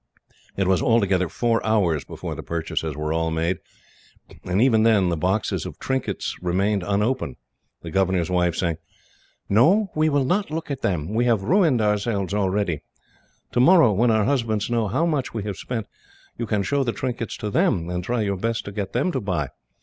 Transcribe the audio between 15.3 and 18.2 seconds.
we have spent, you can show the trinkets to them, and